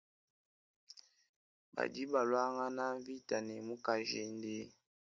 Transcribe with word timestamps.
Badi 1.73 2.01
baluangana 2.11 2.83
mvita 2.95 3.37
ne 3.43 3.55
mukajende. 3.67 4.55